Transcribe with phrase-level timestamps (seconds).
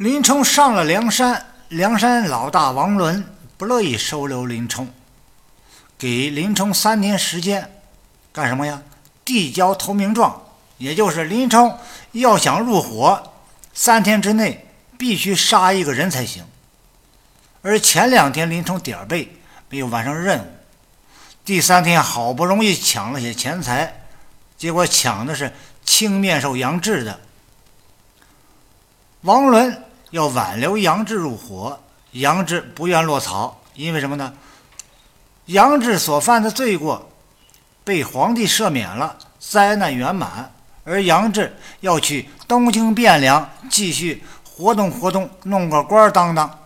[0.00, 3.22] 林冲上了梁山，梁山老大王伦
[3.58, 4.88] 不乐意收留林冲，
[5.98, 7.70] 给林冲三年时间，
[8.32, 8.82] 干什么呀？
[9.26, 10.42] 递交投名状，
[10.78, 11.78] 也就是林冲
[12.12, 13.34] 要想入伙，
[13.74, 14.66] 三天之内
[14.96, 16.46] 必须杀一个人才行。
[17.60, 19.36] 而前两天林冲点儿背，
[19.68, 20.46] 没有完成任务，
[21.44, 24.06] 第三天好不容易抢了些钱财，
[24.56, 25.52] 结果抢的是
[25.84, 27.20] 青面兽杨志的。
[29.20, 31.78] 王伦要挽留杨志入伙，
[32.12, 34.32] 杨志不愿落草，因为什么呢？
[35.46, 37.10] 杨志所犯的罪过
[37.84, 40.52] 被皇帝赦免了，灾难圆满，
[40.84, 46.58] 而杨志要去东京汴梁继续活动活动，弄个官当当。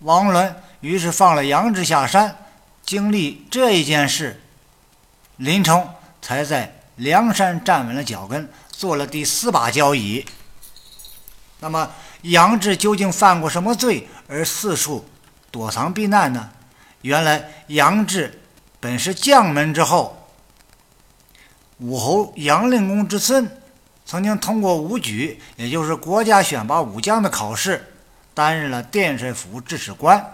[0.00, 2.36] 王伦于是放了杨志下山，
[2.84, 4.40] 经历这一件事，
[5.36, 5.88] 林冲
[6.22, 10.24] 才在梁山站稳了脚跟，做了第四把交椅。
[11.60, 11.90] 那么
[12.22, 15.04] 杨志究竟犯过什么罪而四处
[15.50, 16.50] 躲藏避难呢？
[17.02, 18.42] 原来杨志
[18.80, 20.28] 本是将门之后，
[21.78, 23.48] 武侯杨令公之孙，
[24.04, 27.84] 曾经通过武举，也就是国家选拔武将的考试。
[28.34, 30.24] 担任了殿帅府制史官，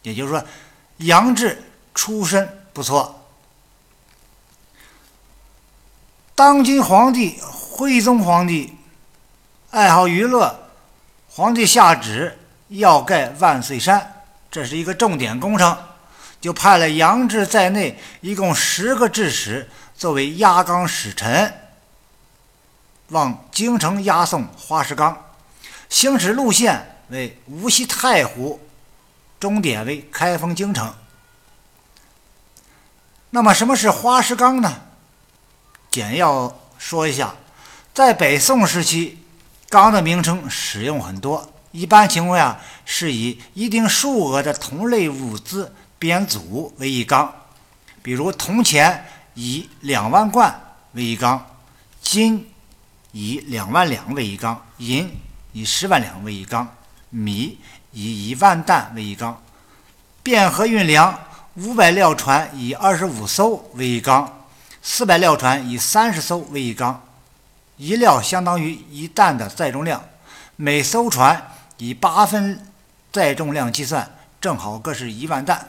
[0.00, 0.42] 也就是说，
[0.96, 1.62] 杨志
[1.94, 3.22] 出身不错。
[6.34, 8.77] 当今皇帝徽宗皇帝
[9.70, 10.70] 爱好娱乐，
[11.28, 12.38] 皇帝下旨
[12.68, 15.76] 要盖万岁山，这是一个重点工程，
[16.40, 21.52] 就派了杨志在内一共十个制使作为押纲使臣，
[23.08, 25.24] 往京城押送花石纲，
[25.88, 26.94] 行驶路线。
[27.10, 28.60] 为无锡太湖，
[29.40, 30.94] 终点为开封京城。
[33.30, 34.82] 那么什么是花石纲呢？
[35.90, 37.34] 简要说一下，
[37.94, 39.24] 在北宋时期，
[39.68, 47.32] 纲的名称使用很多，一般情况下是以一定数额的同类物资编组为一纲，
[48.02, 50.58] 比如铜钱以两万贯
[50.92, 51.44] 为一纲，
[52.00, 52.48] 金
[53.12, 55.10] 以两万两为一纲，银
[55.52, 56.66] 以十万两为一纲。
[57.10, 57.58] 米
[57.92, 59.42] 以一万担为一纲，
[60.22, 61.18] 汴河运粮
[61.54, 64.46] 五百料船以二十五艘为一纲，
[64.82, 67.02] 四百料船以三十艘为一纲，
[67.78, 70.04] 一料相当于一担的载重量，
[70.56, 72.66] 每艘船以八分
[73.10, 75.66] 载重量计算，正好各是一万担。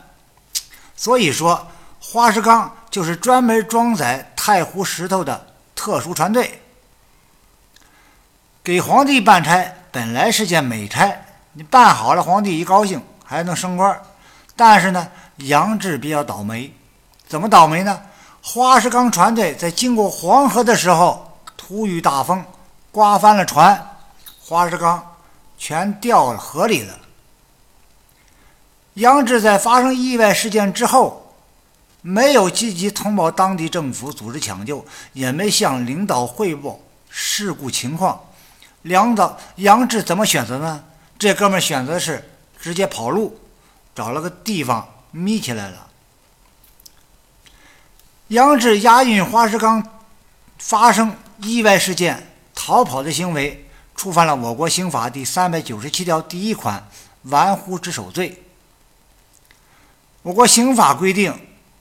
[0.95, 1.67] 所以说，
[2.01, 6.61] 花石纲就是专门装载太湖石头的特殊船队。
[8.63, 11.15] 给皇帝办差本来是件美差。
[11.53, 14.01] 你办好了，皇帝一高兴还能升官
[14.55, 16.73] 但是呢，杨志比较倒霉，
[17.27, 18.01] 怎么倒霉呢？
[18.41, 21.28] 花石纲船队在经过黄河的时候，
[21.69, 22.43] 突遇大风，
[22.91, 23.95] 刮翻了船，
[24.41, 25.15] 花石纲
[25.55, 26.97] 全掉河里了。
[28.95, 31.31] 杨志在发生意外事件之后，
[32.01, 38.19] 没有积极通报当地政府组织抢救，也没向领导汇报事故情况。
[38.81, 40.83] 领导杨志怎么选择呢？
[41.19, 43.39] 这哥们选择是直接跑路，
[43.93, 45.87] 找了个地方眯起来了。
[48.29, 49.87] 杨志押运花石纲
[50.57, 56.87] 发生意外事件逃跑的行为，触犯了我国刑法第三百九十七条第一款
[57.23, 58.43] 玩忽职守罪。
[60.21, 61.33] 我国刑法规定，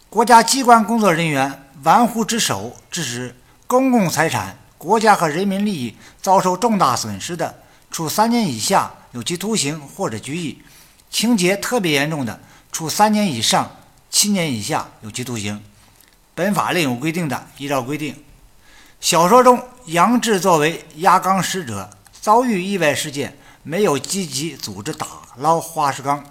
[0.08, 3.34] 国家机关工作人员玩忽职守，致使
[3.66, 8.92] 公共财产、国家和人民利益遭受重大损失的，处三年以下。
[9.12, 10.62] 有期徒刑或者拘役，
[11.10, 12.38] 情节特别严重的，
[12.70, 13.74] 处三年以上
[14.10, 15.64] 七年以下有期徒刑。
[16.34, 18.14] 本法另有规定的，依照规定。
[19.00, 21.88] 小说中，杨志作为押纲使者，
[22.20, 26.24] 遭遇意外事件，没有积极组织打捞花石纲，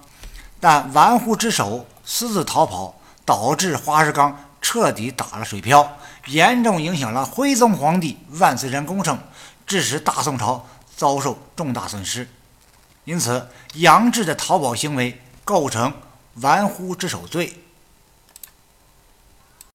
[0.59, 9.17] 但玩忽职守，私自逃跑，导致花石纲彻底打了水漂，严重影响了徽宗皇帝万岁山工程，
[9.65, 12.29] 致使大宋朝遭受重大损失。
[13.05, 15.93] 因此，杨志的逃跑行为构成
[16.41, 17.63] 玩忽职守罪。